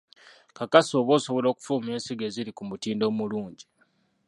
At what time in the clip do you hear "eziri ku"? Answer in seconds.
2.29-2.63